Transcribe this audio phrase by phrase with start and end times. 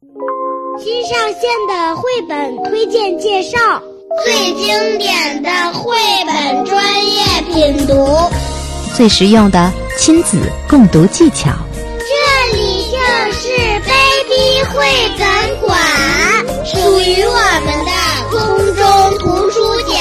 [0.00, 3.58] 新上线的绘本推荐介绍，
[4.24, 8.06] 最经典的绘本专业品读，
[8.94, 10.38] 最实用的亲子
[10.68, 11.50] 共读技巧。
[11.98, 12.96] 这里就
[13.32, 13.48] 是
[13.80, 14.86] Baby 绘
[15.18, 15.76] 本馆，
[16.64, 17.34] 属于我
[17.64, 17.90] 们的
[18.30, 18.38] 空
[18.76, 19.98] 中图书角。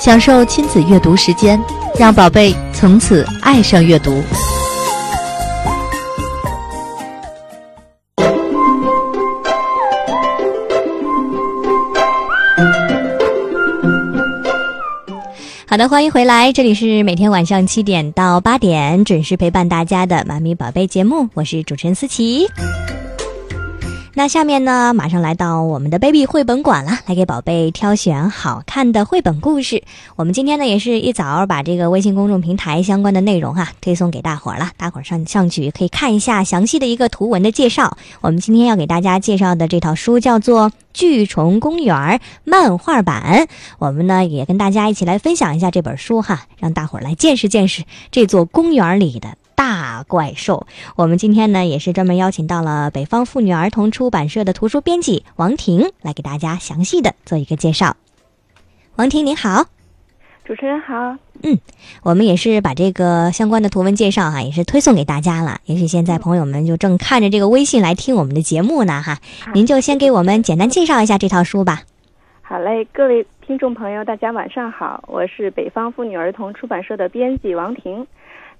[0.00, 1.62] 享受亲子阅读时间，
[1.96, 4.20] 让宝贝从此爱上阅读。
[15.74, 22.46] 好的，欢迎回来，这里是每天晚上七点到八点准时陪伴大家的妈咪宝贝节目，我是主持人思琪。
[24.16, 29.82] 那下面呢，马上来到我们的 baby 绘本馆了，来给宝贝挑选好看的绘本故事。
[30.14, 37.98] 我们今天呢，也是一早把这个微信公众平台相关的内容哈推送给大伙儿了，大伙儿上上去可以看一下详细的一个图文的介绍。
[38.20, 41.96] 我们今天要给大家介绍的这套书叫做《巨虫公园》
[42.44, 43.48] 漫画版，
[43.80, 49.30] 我们呢也跟大家一起来分享一下这本书哈，让大伙儿来见识见识这座公园里的。
[49.54, 50.66] 大怪兽，
[50.96, 57.96] 我们今天呢也是专门邀请到了北方妇女儿童出版社的图书编辑王婷来给大家详细的做一个介绍。
[58.96, 59.64] 王婷您好，
[60.44, 61.16] 主持人好。
[61.42, 61.58] 嗯，
[62.02, 65.60] 我们也是把这个相关的图文介绍哈，也是推送给大家了。
[65.66, 69.18] 也许现在朋友们就正看着这个微信来听我们的节目呢哈，
[69.52, 71.82] 您就先给我们简单介绍一下这套书吧。
[72.40, 78.06] 好嘞，各位听众朋友，大家晚上好，我是北方妇女儿童出版社的编辑王婷。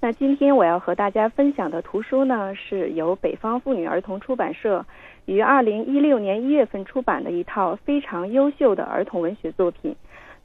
[0.01, 4.85] 那今天我要和大家分享的图书呢，是由北方妇女儿童出版社
[5.25, 9.91] 于二零一六年一月份出版的一套非常优秀的儿童文学作品《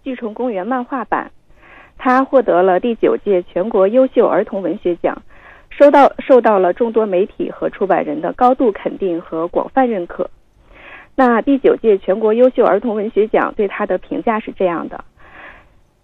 [0.03, 1.31] 巨虫公园》漫画版。
[1.99, 5.21] 它获得了第九届全国优秀儿童文学奖，
[5.69, 10.31] 收到受到了众多媒体和出版人的高度肯定和广泛认可。
[11.17, 15.05] 那第九届全国优秀儿童文学奖对它的评价是这样的：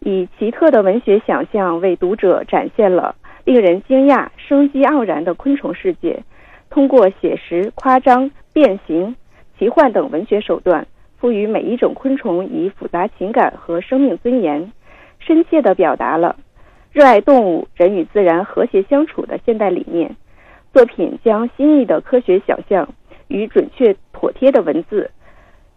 [0.00, 3.14] 以奇特的文学想象为读者展现了。
[3.46, 6.24] 令人惊讶、生机盎然的昆虫世界，
[6.68, 9.14] 通过写实、夸张、变形、
[9.56, 10.84] 奇幻等文学手段，
[11.16, 14.72] 赋予每一种昆虫以复杂情感和生命尊严，
[15.20, 16.34] 深切地表达了
[16.90, 20.16] 热爱动物、人与自然和谐相处的现代理念。
[20.72, 22.88] 作品将新颖的科学想象
[23.28, 25.08] 与准确妥帖的文字、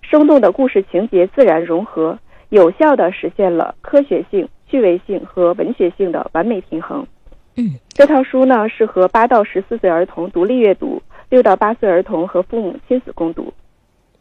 [0.01, 2.17] 生动的故事情节自然融合，
[2.49, 7.05] 有效地实现了科学性、趣味性和文学性的完美平衡。
[7.59, 13.53] 嗯，这套书呢适合八到十四岁儿童独立阅读，六到八岁儿童和父母亲子共读。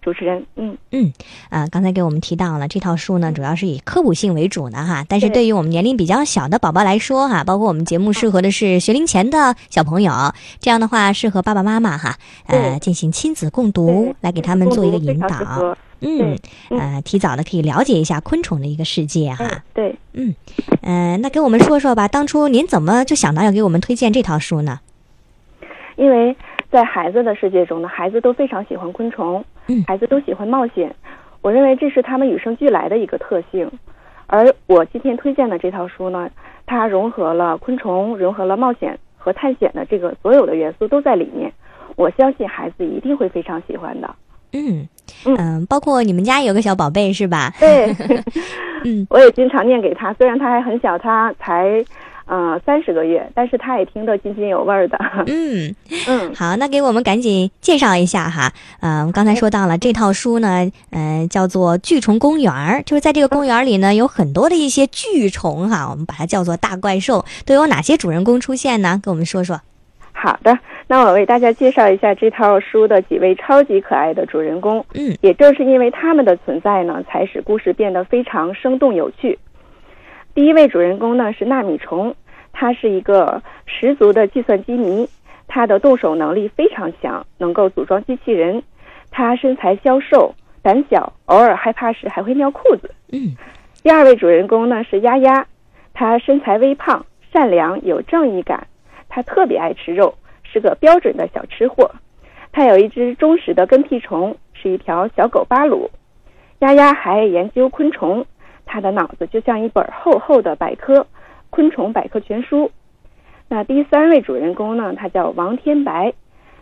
[0.00, 1.12] 主持人，嗯嗯，
[1.50, 10.12] 啊，刚才给我们提到了这套书呢，主要是以科普性为主的哈，但是对于我们年龄比较小的宝宝来说哈，包括我们节目适合的是学龄前的小朋友，
[10.60, 12.16] 这样的话适合爸爸妈妈哈，
[12.46, 15.76] 呃，进行亲子共读，来给他们做一个引导。
[16.00, 16.38] 嗯，
[16.70, 19.62] 呃，提早的可以了解一下昆虫的一个世界哈。
[19.74, 20.34] 对，嗯，
[20.82, 24.80] 呃，那给我们说说吧，当初您怎么就想到要给我们推荐这套书呢？
[25.96, 26.36] 因为
[26.70, 30.94] 在孩子的世界中呢，孩子都非常喜欢昆虫，嗯，孩子都喜欢冒险，
[31.40, 33.68] 我认为这是他们与生俱来的一个特性。
[34.28, 36.30] 而我今天推荐的这套书呢，
[36.66, 41.52] 它融合了昆虫、融合了冒险和探险的这个所有的元素都在里面，
[41.96, 44.14] 我相信孩子一定会非常喜欢的。
[44.52, 44.86] 嗯
[45.24, 47.52] 嗯，包括你们家有个小宝贝是吧？
[47.58, 47.94] 对，
[48.84, 51.84] 嗯，我也经常念给他，虽然他还很小，他才
[52.26, 54.98] 嗯三十个月，但是他也听得津津有味儿的。
[55.26, 55.74] 嗯
[56.06, 58.52] 嗯，好，那给我们赶紧介绍一下哈。
[58.80, 62.52] 嗯，刚才说到了这套书呢，嗯，叫做《巨虫公园》，
[62.84, 69.00] 就是在这个公园里呢，有很多的一些巨虫哈，我们把它叫做大怪兽，都有哪些主人公出现呢？
[69.02, 69.60] 跟我们说说。
[70.20, 70.58] 好的，
[70.88, 74.84] 那我为大家介绍一下这套书的几位超级可爱的主人公。
[74.94, 79.38] 嗯，也正是因为他们的存在呢，才使故事变得非常生动有趣。
[80.34, 82.12] 第一位主人公呢是纳米虫，
[82.52, 85.08] 他是一个十足的计算机迷，
[85.46, 88.60] 他的动手能力非常强，能够组装机器人。
[89.12, 92.90] 他身材消瘦，胆小，偶尔害怕时还会尿裤子。
[93.12, 93.36] 嗯，
[93.84, 95.46] 第二位主人公呢是丫丫，
[95.94, 98.66] 他身材微胖，善良，有正义感。
[99.08, 101.90] 他特别爱吃肉，是个标准的小吃货。
[102.52, 105.90] 他有一只忠实的跟屁虫，是一条小狗巴鲁。
[106.60, 108.26] 丫丫还研究昆虫，
[108.66, 111.00] 他的脑子就像一本厚厚的百科
[111.50, 112.66] 《昆虫百科全书》。
[113.48, 114.94] 那第三位主人公呢？
[114.94, 116.12] 他叫王天白，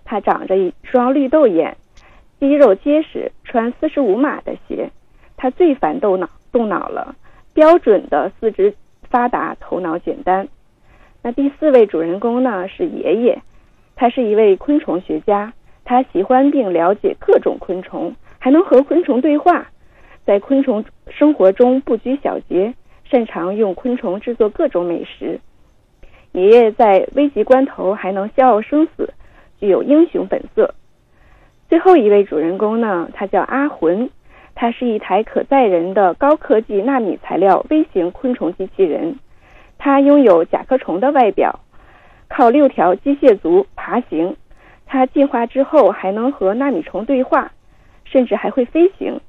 [0.04, 1.76] 他长着一双绿豆眼，
[2.38, 4.90] 肌肉结实，穿四十五码的鞋。
[5.36, 7.16] 他最烦动脑动脑了，
[7.54, 8.74] 标准的四肢
[9.10, 10.46] 发达，头脑简单。
[11.26, 13.36] 那第四位主人公呢是爷爷，
[13.96, 15.52] 他是一位昆虫学家，
[15.84, 19.66] 他喜欢并了解各种昆虫，还能和昆虫对话，
[20.24, 25.40] 在昆虫生活中不拘小节，擅长用昆虫制作各种美食。
[26.30, 29.12] 爷爷在危急关头还能笑傲生死，
[29.58, 30.76] 具有英雄本色。
[31.68, 34.08] 最后一位主人公呢，他叫阿魂，
[34.54, 39.18] 他是一台可载人的高科技纳米材料微型昆虫机器人，
[39.78, 41.60] 它拥有甲壳虫的外表，
[42.28, 44.36] 靠六条机械足爬行。
[44.86, 47.52] 它进化之后还能和纳米虫对话，
[48.04, 49.20] 甚至还会飞行。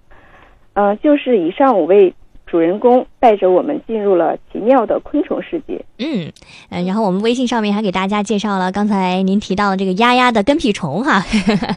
[0.74, 2.14] 呃，就是以上五位。
[2.48, 5.84] 主人公带着我们进入了奇妙的昆虫世界。
[6.00, 6.32] 嗯
[6.70, 11.22] 嗯，然后我们微信上面还给大家介绍了刚才您提到的这个丫丫的跟屁虫哈，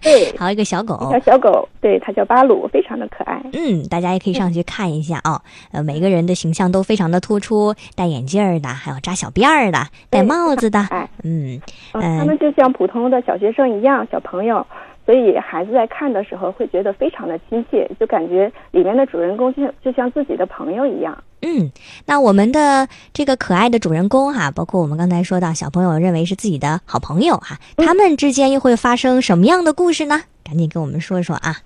[0.00, 3.42] 对， 还有一个小狗，一条小狗，对，它叫巴鲁，非常的可爱。
[3.52, 5.42] 嗯，大家也可以上去看一下啊。
[5.72, 9.78] 呃，每个人的形象都非常的突出，戴眼镜的，还有扎小辫儿的，
[10.08, 11.60] 戴帽子的，哎，嗯
[11.94, 14.64] 嗯，他们就像普通的小学生一样，小朋友。
[15.06, 21.16] 所以孩子在看的时候会觉得非常的亲切，就感觉里面的主人公就就像自己的朋友一样。
[21.42, 21.70] 嗯，
[22.06, 30.20] 那我们的这个可爱的主人公哈，包括我们刚才说到小朋友认为是自己的好朋友哈，他们之间又会发生什么样的故事呢？
[30.44, 31.56] 赶紧跟我们说说啊。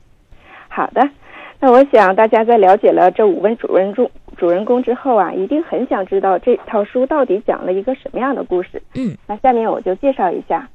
[0.69, 1.07] 好的，
[1.61, 8.81] 那我想大家在了解了这五位主人公主人公之后啊，一定很想知道这套书到底讲了一个什么样的故事。
[8.95, 10.69] 嗯，那下面我就介绍一下。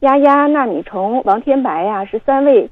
[0.00, 2.68] 丫丫、纳米虫、王天白呀，是三位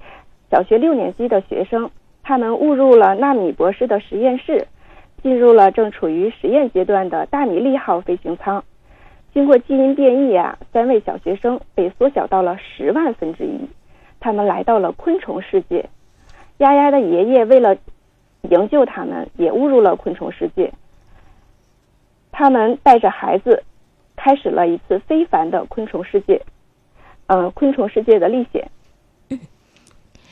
[0.51, 1.91] 小学六年级的学生。
[2.23, 4.67] 他们误入了纳米博士的实验室，
[5.23, 8.63] 进入了正处于实验阶段的大米粒号飞行舱。
[9.33, 13.69] 经过基因变异啊，三位小学生被缩小到了十万分之一。
[14.21, 15.89] 他们来到了昆虫世界。
[16.59, 17.77] 丫丫的爷爷为了
[18.43, 20.71] 营救他们，也误入了昆虫世界。
[22.31, 23.65] 他们带着孩子，
[24.17, 26.41] 开始了一次非凡的昆虫世界。
[27.33, 28.71] 嗯，昆虫世界的历险。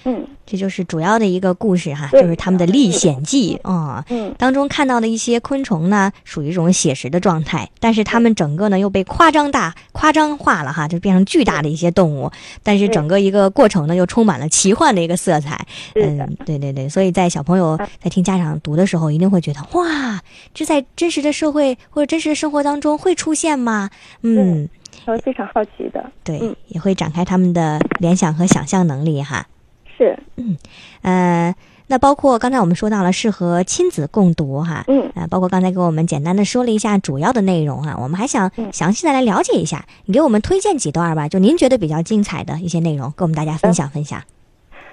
[0.05, 4.03] 嗯，这就是主要的一个故事哈，就是他们的历险记啊。
[4.09, 12.31] 嗯，当中看到的一些昆虫呢，属于一种写实的状态，但是他们整个呢又被夸张大、夸张化了哈，就变成巨大的一些动物。
[12.63, 15.67] 但是整个一个过程呢，又充满了奇幻的一个色彩。
[15.95, 20.19] 嗯，对对对，所以在小朋友在听家长读的时候，一定会觉得哇，
[20.55, 23.91] 这在真实的社会或者真实的生活当中会出现吗？
[24.23, 24.67] 嗯。
[25.05, 26.39] 他会非常好奇的，对，
[26.69, 29.47] 也会展开他们的联想和想象能力哈。
[29.97, 30.57] 是，嗯，
[31.03, 31.55] 呃，
[31.89, 44.23] 那包括刚才我们说到了适合亲子共读哈，嗯，啊，包括刚才给我们简单的说了一下主要的内容哈，我们还想详细的来了解一下，你给我们推荐几段吧，就您觉得比较精彩的一些内容，跟我们大家分享分享。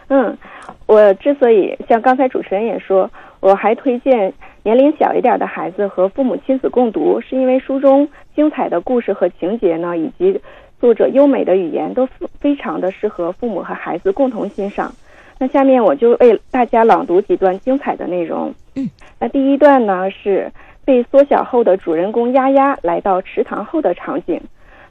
[0.09, 0.38] 嗯，
[0.86, 3.09] 我之所以像刚才主持人也说，
[3.39, 4.33] 我还推荐。
[4.63, 8.06] 年龄小一点的孩子和父母亲子共读，是因为书中
[8.38, 10.39] 精彩的故事和情节呢，以及
[10.80, 12.07] 作者优美的语言都
[12.39, 14.94] 非常的适合父母和孩子共同欣赏。
[15.39, 18.54] 那下面我就为大家朗读几段精彩的内容。
[18.75, 18.88] 嗯，
[19.19, 20.51] 那第一段呢是
[20.86, 24.40] 被缩小后的主人公丫丫来到池塘后的场景。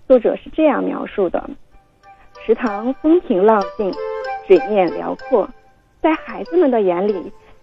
[0.09, 1.49] 作者是这样描述的：
[2.45, 3.93] 池塘风平浪静，
[4.49, 5.49] 水面辽阔，
[6.03, 7.15] 在孩子们的眼里。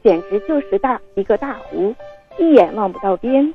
[0.01, 1.95] 简直就是大一个大湖，
[2.37, 3.53] 一眼望不到边。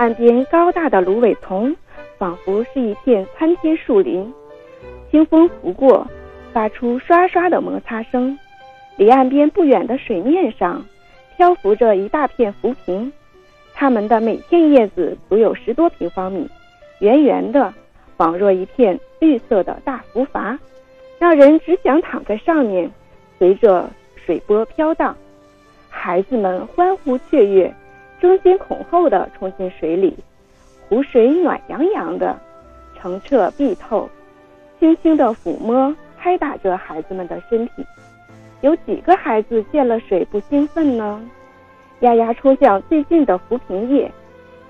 [0.00, 1.76] 岸边高大的芦苇丛，
[2.16, 4.32] 仿佛是一片参天树林。
[5.10, 6.06] 清风拂过，
[6.54, 8.38] 发出刷刷的摩擦声。
[8.96, 10.82] 离岸边不远的水面上，
[11.36, 13.12] 漂浮着一大片浮萍，
[13.74, 16.48] 它们的每片叶子足有十多平方米，
[17.00, 17.70] 圆圆的，
[18.16, 20.56] 仿若一片绿色的大浮筏，
[21.18, 22.90] 让人只想躺在上面，
[23.38, 25.14] 随着水波飘荡。
[25.90, 27.70] 孩子们欢呼雀跃，
[28.20, 30.16] 争先恐后地冲进水里。
[30.88, 32.38] 湖水暖洋洋的，
[32.96, 34.08] 澄澈碧透，
[34.78, 37.86] 轻轻地抚摸、拍打着孩子们的身体。
[38.60, 41.20] 有几个孩子见了水不兴奋呢？
[42.00, 44.10] 丫丫冲向最近的浮萍叶，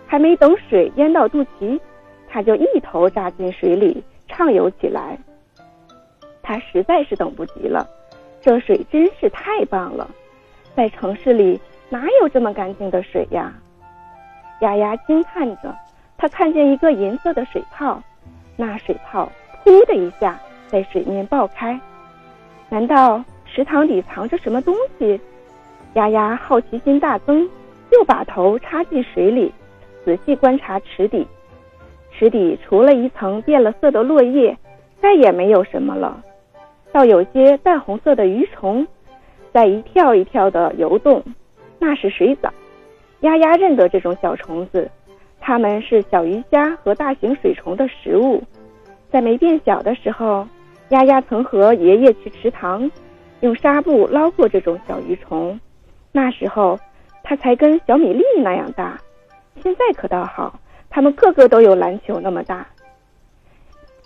[0.07, 1.81] 还没等水淹到肚脐，
[2.29, 5.19] 他就一头扎进水里畅游起来。
[6.43, 7.89] 他实在是等不及了，
[8.41, 10.11] 这水真是太棒了。
[10.77, 11.61] 在城市里
[11.93, 13.53] 哪有这么干净的水呀？
[14.61, 15.75] 丫丫惊叹着，
[16.17, 18.01] 她看见一个银色的水泡，
[18.57, 19.31] 那水泡
[19.65, 21.79] 噗的一下在水面爆开。
[22.69, 25.21] 难道池塘里藏着什么东西？
[25.95, 27.51] 丫丫好奇心大增，
[27.91, 29.53] 又把头插进水里，
[30.05, 31.27] 仔细观察池底。
[32.13, 34.57] 池底除了一层变了色的落叶，
[35.03, 36.23] 再也没有什么了，
[36.93, 38.87] 倒有些淡红色的鱼虫。
[39.53, 41.21] 在一跳一跳的游动，
[41.81, 42.53] 那是水藻。
[43.21, 44.89] 丫丫认得这种小虫子，
[45.41, 48.43] 它们是小鱼虾和大型水虫的食物。
[49.11, 50.47] 在没变小的时候，
[50.91, 52.91] 丫丫曾和爷爷去池塘，
[53.41, 55.59] 用纱布捞过这种小鱼虫。
[56.13, 56.79] 那时候，
[57.23, 58.99] 它才跟小米粒那样大。
[59.63, 62.67] 现在可倒好，它们个个都有篮球那么大。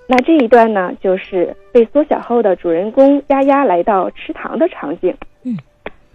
[0.07, 5.17] 那这一段呢，就是被缩小后的主人公丫丫来到池塘的场景。
[5.43, 5.57] 嗯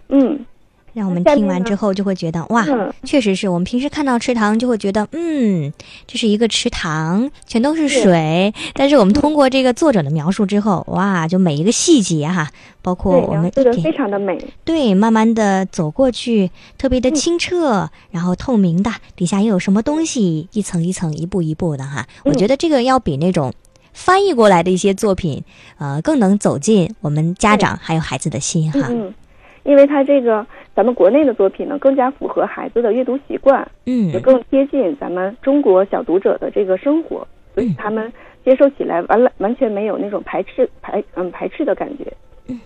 [0.08, 0.46] 嗯。
[0.92, 2.66] 让我们听完之后就会觉得哇，
[3.04, 5.72] 确实是我们平时看到池塘就会觉得嗯，
[6.06, 8.52] 这是一个池塘，全都是水。
[8.74, 12.50] 但是我们通过这个作者的描述之后，哇，就每一个细节哈，
[12.82, 13.50] 包括我们
[13.82, 22.06] 非常的美，对，慢慢的走过去，特别的清澈，然后透明的，底下又有什么东西，一层一层，一步一步的哈。
[22.24, 23.52] 我觉得这个要比那种
[23.92, 25.44] 翻译过来的一些作品，
[25.78, 28.86] 呃，更能走进我们家长还有孩子的心哈。
[28.90, 29.14] 嗯，
[29.62, 30.44] 因为他这个。
[30.74, 38.10] 咱们国内的作品呢，更加符合孩子的阅读习惯，嗯，也更贴近咱们中国小读者的这个生活，所以他们
[38.44, 42.12] 接受起来完了完全没有那种排斥排嗯排斥的感觉。
[42.46, 42.60] 嗯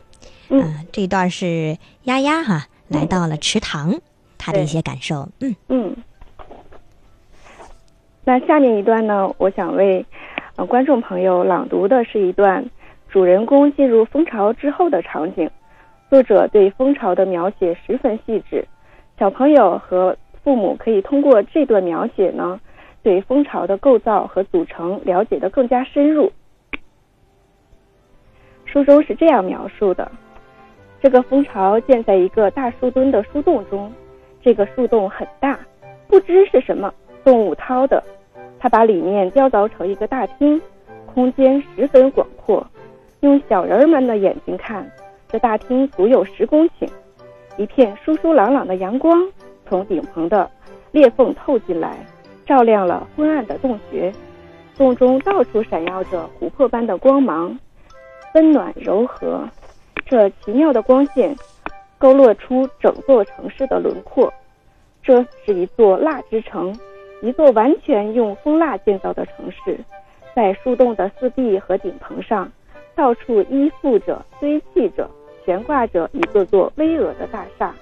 [0.50, 3.94] 嗯，这一段是丫丫哈来到了池塘，
[4.38, 5.28] 他的一些感受。
[5.40, 5.96] 嗯嗯。
[8.26, 10.04] 那下面一段呢，我想为
[10.56, 12.64] 呃观众朋友朗读的是一段
[13.08, 15.50] 主人公进入蜂巢之后的场景。
[16.14, 18.64] 作者对蜂巢的描写十分细致，
[19.18, 22.60] 小朋友和父母可以通过这段描写呢，
[23.02, 26.30] 对蜂巢的构造和组成了解的更加深入。
[28.64, 30.08] 书中是这样描述的：
[31.02, 33.92] 这个蜂巢建在一个大树墩的树洞中，
[34.40, 35.58] 这个树洞很大，
[36.06, 36.94] 不知是什么
[37.24, 38.00] 动物掏的。
[38.60, 40.62] 他把里面雕凿成一个大厅，
[41.12, 42.64] 空间十分广阔，
[43.22, 44.88] 用小人们的眼睛看。
[45.34, 46.88] 这大厅足有十公顷，
[47.56, 49.20] 一片疏疏朗朗的阳光
[49.68, 50.48] 从顶棚的
[50.92, 52.06] 裂缝透进来，
[52.46, 54.12] 照亮了昏暗的洞穴。
[54.76, 57.58] 洞中到处闪耀着琥珀般的光芒，
[58.36, 59.42] 温暖柔和。
[60.06, 61.34] 这奇妙的光线
[61.98, 64.32] 勾勒出整座城市的轮廓。
[65.02, 66.72] 这是一座蜡之城，
[67.22, 69.80] 一座完全用蜂蜡建造的城市。
[70.32, 72.52] 在树洞的四壁和顶棚上，
[72.94, 75.10] 到处依附着、堆砌着。
[75.44, 77.74] 悬挂着一座座巍峨的大厦，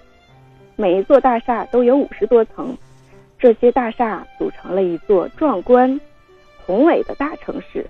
[0.76, 2.76] 每一座大厦都有五十多层。
[3.38, 6.00] 这些大厦组成了一座壮观、
[6.64, 7.84] 宏伟的大城市。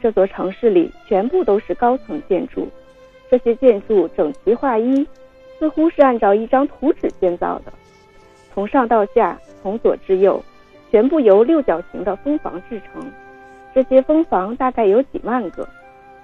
[0.00, 2.68] 这座城市里全部都是高层建筑，
[3.30, 5.06] 这些建筑整齐划一，
[5.58, 7.72] 似乎是按照一张图纸建造的。
[8.52, 10.42] 从上到下，从左至右，
[10.90, 13.10] 全部由六角形的蜂房制成。
[13.74, 15.66] 这些蜂房大概有几万个。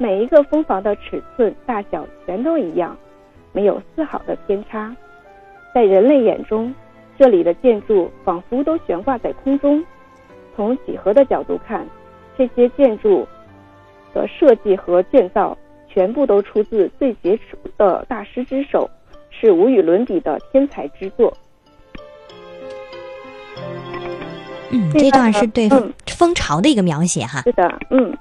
[0.01, 2.97] 每一个蜂房的尺寸大小全都一样，
[3.53, 4.95] 没有丝毫的偏差。
[5.75, 6.73] 在人类眼中，
[7.19, 9.85] 这里的建筑仿佛都悬挂在空中。
[10.55, 11.85] 从几何的角度看，
[12.37, 13.27] 这些建筑
[14.15, 15.57] 的设计和建造
[15.89, 18.89] 全部都出自最杰出的大师之手，
[19.31, 21.37] 是无与伦比的天才之作。
[24.71, 25.69] 嗯，这段是对
[26.07, 27.43] 蜂巢的一个描写哈。
[27.43, 28.17] 是的，嗯。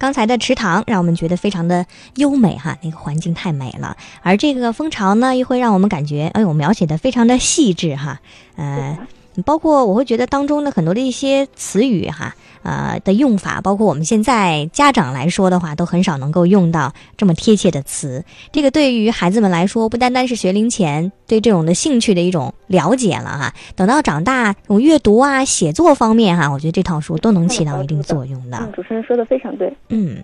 [0.00, 1.84] 刚才的池塘让我们觉得非常的
[2.16, 3.94] 优美哈，那个环境太美了。
[4.22, 8.18] 而这个蜂巢呢，又会让我们感觉，哎呦，描写的非常的细致哈。
[8.56, 8.96] 呃，
[9.42, 12.34] 包括我会觉得当中的很多的一些词语哈。
[12.62, 18.22] 呃的用法，包括我们现在家长来说的话，都很少能够用到这么贴切的词。
[18.52, 23.54] 这个对于孩子们来说，不单单是学龄前对这种的兴趣的一种了解了哈。
[23.76, 28.70] 等到长大，这种阅读啊、写作方面哈，我觉得这套书都能起到一定作用的。
[28.74, 29.72] 主持人说的非常对。
[29.88, 30.22] 嗯，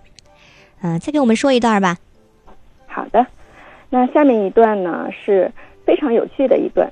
[0.81, 1.97] 呃，再给我们说一段吧。
[2.85, 3.25] 好的，
[3.89, 5.51] 那下面一段呢是
[5.87, 6.87] 非常有趣的一段。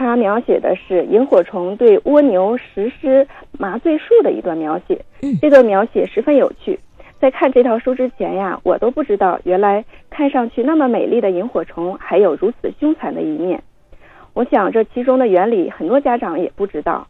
[0.00, 3.28] 它描写的是萤火虫对蜗牛实施
[3.58, 5.04] 麻醉术的一段描写。
[5.20, 6.80] 嗯，这段描写十分有趣。
[7.18, 13.62] 在看这套书之前呀，我都不知道原来看上去那么美丽的萤火虫还有如此凶残的一面。
[14.32, 17.06] 我想这其中的原理很多家长也不知道。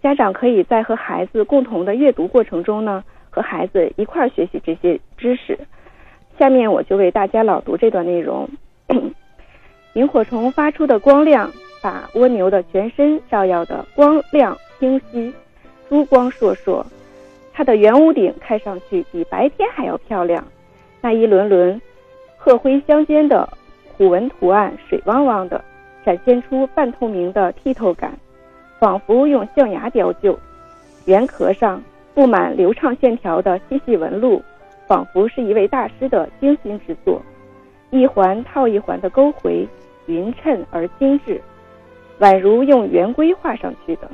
[0.00, 5.58] 家长可以在和孩子共同的阅读过程中呢，和孩子一块儿学习这些知识。
[6.38, 8.48] 下面我就为大家朗读这段内容。
[9.94, 11.50] 萤火虫发出的光亮。
[11.82, 15.32] 把蜗牛的全身照耀得光亮清晰，
[15.88, 16.84] 珠光烁烁。
[17.54, 20.44] 它的圆屋顶看上去比白天还要漂亮，
[21.00, 21.80] 那一轮轮
[22.36, 23.48] 褐灰相间的
[23.96, 25.64] 虎纹图案水汪汪的，
[26.04, 28.12] 展现出半透明的剔透感，
[28.78, 30.38] 仿佛用象牙雕就。
[31.06, 31.82] 圆壳上
[32.12, 34.42] 布满流畅线条的细细纹路，
[34.86, 37.22] 仿佛是一位大师的精心之作。
[37.88, 39.66] 一环套一环的勾回，
[40.10, 41.40] 匀称而精致。
[42.18, 44.10] 宛如用圆规画上去的。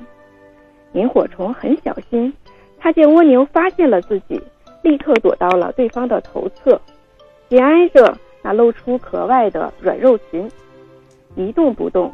[0.93, 2.33] 萤火虫很小心，
[2.79, 4.41] 它见蜗牛发现了自己，
[4.83, 6.81] 立刻躲到了对方的头侧，
[7.49, 10.49] 紧挨着那露出壳外的软肉群，
[11.35, 12.13] 一动不动，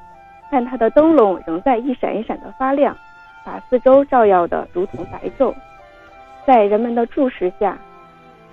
[0.50, 2.96] 但它的灯笼仍在一闪一闪的发亮，
[3.44, 5.52] 把四周照耀的如同白昼。
[6.46, 7.78] 在人们的注视下，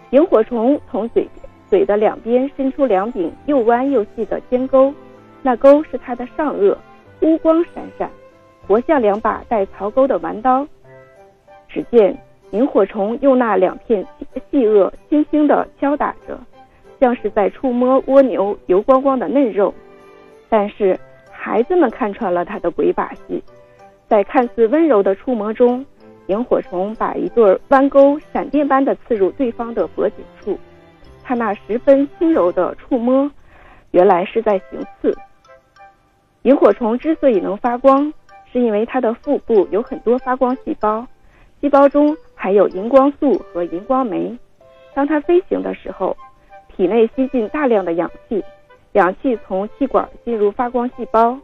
[0.09, 1.27] 萤火虫从嘴
[1.69, 4.93] 嘴的两边伸出两柄又弯又细的尖钩，
[5.41, 6.75] 那钩是它的上颚，
[7.21, 8.09] 乌光闪闪，
[8.67, 10.67] 活像两把带槽钩的弯刀。
[11.67, 12.17] 只见
[12.51, 14.05] 萤火虫用那两片
[14.51, 16.39] 细颚轻轻地敲打着，
[16.99, 19.73] 像是在触摸蜗牛油光光的嫩肉。
[20.49, 20.99] 但是
[21.31, 23.43] 孩子们看穿了他的鬼把戏，
[24.07, 25.85] 在看似温柔的触摸中。
[26.27, 30.59] 萤火虫把一对弯钩闪电般的刺入对方的脖颈处，
[31.23, 33.31] 他那十分轻柔的触摸，
[33.89, 35.11] 原来是在行刺。
[36.43, 38.13] 萤火虫之所以能发光，
[38.51, 41.05] 是因为它的腹部有很多发光细胞，
[41.59, 44.37] 细胞中含有荧光素和荧光酶。
[44.93, 46.15] 当它飞行的时候，
[46.75, 48.41] 体内吸进大量的氧气，
[48.93, 51.37] 氧气从气管进入发光细胞，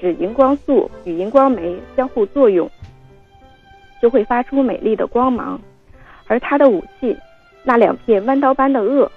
[0.00, 2.70] 使荧光素与荧光酶相互作用。
[4.00, 5.60] 就会发出美丽的光芒，
[6.28, 7.16] 而它的武器，
[7.64, 9.08] 那两片弯刀般的颚，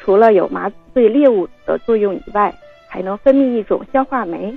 [0.00, 2.52] 除了有麻醉猎物的作用以外，
[2.88, 4.56] 还能分泌一种消化酶，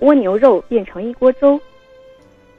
[0.00, 1.60] 蜗牛肉变成一锅粥。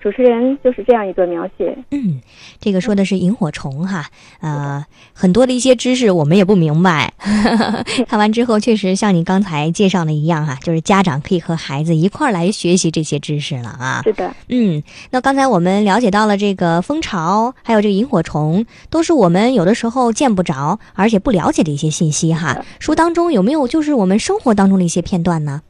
[0.02, 1.76] 主持人就是这样一个描写。
[1.90, 2.22] 嗯，
[2.60, 4.06] 这个说的是萤火虫哈，
[4.40, 7.12] 呃，很多的一些知识我们也不明白。
[8.08, 14.02] 看完之后，确实像你刚才介绍的一样哈，就是家长可以和孩子一块儿来学习这些知识了啊。
[14.04, 22.64] 是的，嗯，那刚才我们了解到了这个蜂巢，还有这个萤火虫，都是我们有的时候见不着，而且不了解的一些信息哈。
[22.78, 25.64] 书当中有没有就是我们生活当中的一些片段呢？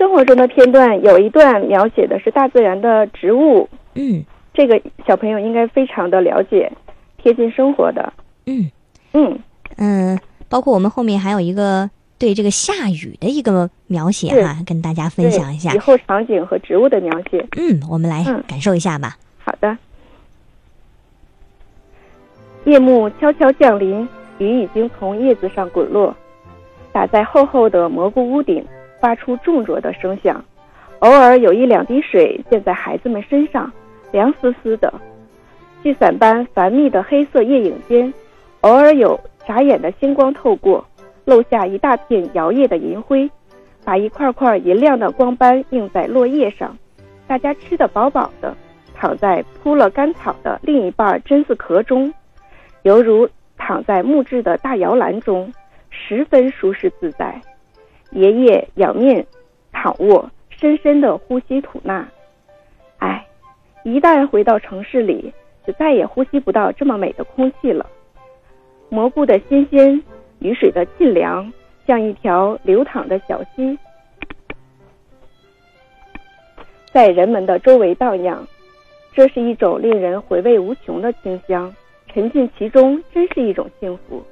[0.00, 6.72] 生活中的片段有一段描写的是大自然的植物，嗯，这个小朋友应该非常的了解，
[7.18, 8.10] 贴近生活的，
[8.46, 8.70] 嗯。
[9.12, 9.38] 嗯。
[9.76, 15.74] 嗯，包括我们后面还有一个对这个下雨的一个描写哈，跟大家分享一下。
[15.74, 17.46] 以后场景和植物的描写。
[17.58, 19.18] 嗯，我们来感受一下吧。
[19.44, 19.76] 好的，
[22.64, 24.08] 夜幕悄悄降临，
[24.38, 26.16] 雨已经从叶子上滚落，
[26.90, 28.64] 打在厚厚的蘑菇屋顶。
[29.00, 30.44] 发出重浊的声响，
[31.00, 33.72] 偶尔有一两滴水溅在孩子们身上，
[34.12, 34.92] 凉丝丝的。
[35.82, 38.12] 聚散般繁密的黑色夜影间，
[38.60, 40.86] 偶尔有眨眼的星光透过，
[41.24, 43.30] 漏下一大片摇曳的银灰，
[43.82, 46.76] 把一块块银亮的光斑映在落叶上。
[47.26, 48.54] 大家吃得饱饱的，
[48.94, 52.12] 躺在铺了干草的另一半榛子壳中，
[52.82, 55.50] 犹如躺在木质的大摇篮中，
[55.88, 57.40] 十分舒适自在。
[58.10, 59.26] 爷爷仰面
[59.72, 62.08] 躺卧，深深的呼吸吐纳。
[62.98, 63.26] 唉，
[63.84, 65.32] 一旦回到城市里，
[65.66, 67.86] 就再也呼吸不到这么美的空气了。
[68.88, 70.02] 蘑菇的新鲜，
[70.40, 71.52] 雨水的沁凉，
[71.86, 73.78] 像一条流淌的小溪，
[76.92, 78.46] 在人们的周围荡漾。
[79.12, 81.74] 这是一种令人回味无穷的清香，
[82.06, 84.22] 沉浸其中真是一种幸福。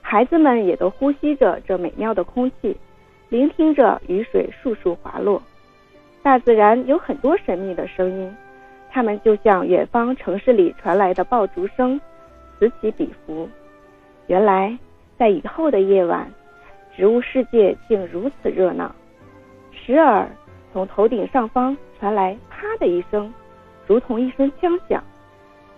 [0.00, 2.76] 孩子们也都呼吸着这美妙的空气。
[3.34, 5.42] 聆听着雨水簌簌滑落，
[6.22, 8.32] 大自然有很多神秘的声音，
[8.92, 12.00] 它们就像远方城市里传来的爆竹声，
[12.56, 13.48] 此起彼伏。
[14.28, 14.78] 原来，
[15.18, 16.30] 在雨后的夜晚，
[16.96, 18.94] 植物世界竟如此热闹。
[19.72, 20.30] 时而，
[20.72, 23.34] 从头顶上方传来“啪”的一声，
[23.84, 25.02] 如同一声枪响，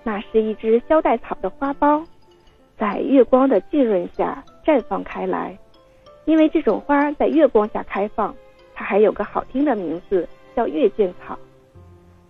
[0.03, 2.05] 那是一只肖带草的花苞，
[2.77, 5.57] 在月光的浸润下绽放开来。
[6.27, 8.35] 因为这种花在月光下开放，
[8.75, 11.39] 它还有个好听的名字，叫月见草。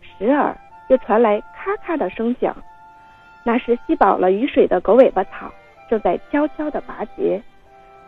[0.01, 0.57] 时而
[0.89, 2.57] 又传来咔咔的声响，
[3.45, 5.51] 那是吸饱了雨水的狗尾巴草
[5.91, 7.43] 正在悄悄地拔节，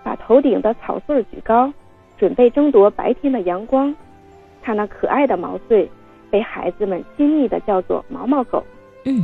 [0.03, 1.73] 把头顶的草穗举高，
[2.17, 3.95] 准备争夺白天的阳光。
[4.63, 5.91] 它那可爱的毛穗
[6.31, 8.63] 被孩子们亲昵地叫做毛毛狗。
[9.05, 9.23] 嗯。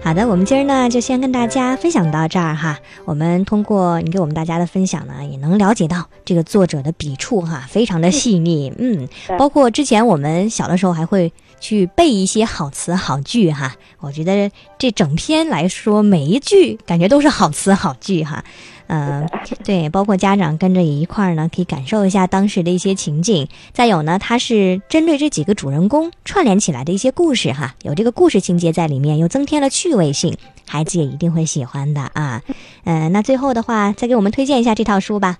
[0.00, 2.78] 好的，我们今儿呢就先跟大家分享到这儿哈。
[3.04, 8.72] 我们通过你给我们大家的分享呢，也能了解到这个作者的笔触哈，非常的细腻。
[8.78, 9.06] 嗯，
[9.36, 11.30] 包括之前我们小的时候还会
[11.60, 13.74] 去背一些好词好句哈。
[14.00, 18.42] 我觉得这整篇来说，每一句感觉都是好词好句哈。
[18.88, 19.28] 嗯，
[19.64, 23.46] 对，包括家长跟着也一块儿呢，可以感受一下当时的一些情景。
[23.72, 32.42] 再有呢，它是针对这几个主人公串联起来的一些故事哈，有这个故事情节在里面，又增添了趣味性，孩子也一定会喜欢的啊。
[32.84, 35.36] 嗯，那最后的话，再给我们推荐一下这套书吧。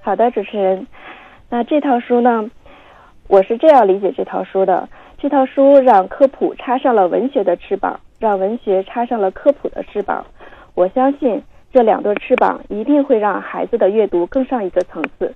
[0.00, 0.86] 好的，主持人，
[1.50, 2.50] 那这套书呢，
[3.28, 10.24] 我是这样理解这套书的：这套书让科普插上了文学的翅膀，让文学插上了科普的翅膀。
[10.74, 11.40] 我相信
[11.72, 15.34] 这两对翅膀一定会让孩子的阅读更上一个层次。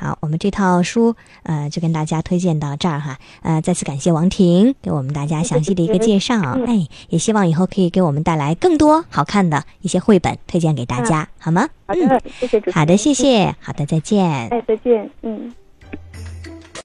[0.00, 3.18] 好，我们这套书呃就跟大家推荐到这儿哈。
[3.42, 6.34] 呃，再次感谢王婷给我们大家详细的一个介绍。
[6.54, 11.68] 嗯哎，也希望以后可以给我们带来更多好看的一些绘本推荐给大家，好吗？
[11.86, 12.74] 好的，谢谢主持人。
[12.74, 13.54] 好的，谢谢。
[13.60, 14.48] 好的，再见。
[14.48, 15.10] 哎，再见。
[15.22, 15.52] 嗯。